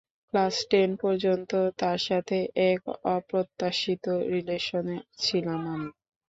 [0.29, 1.51] Class ten পর্যন্ত
[1.79, 2.37] তার সাথে
[2.69, 2.81] এক
[3.15, 5.89] অপ্রত্যাশিত রিলেশনে ছিলাম আমি।